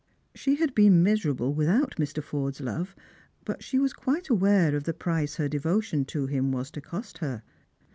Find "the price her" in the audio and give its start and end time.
4.85-5.47